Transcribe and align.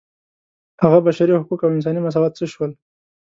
هغه 0.83 0.97
بشري 1.07 1.33
حقوق 1.41 1.59
او 1.63 1.71
انساني 1.75 1.99
مساوات 2.05 2.33
څه 2.39 2.45
شول. 2.53 2.71